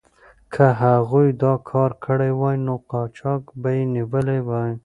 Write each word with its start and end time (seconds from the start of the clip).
که 0.53 0.65
هغوی 0.83 1.27
دا 1.43 1.53
کار 1.69 1.91
کړی 2.05 2.31
وای، 2.39 2.57
نو 2.65 2.73
قاچاق 2.91 3.43
به 3.61 3.69
یې 3.77 3.83
نیولی 3.95 4.39
وای. 4.47 4.71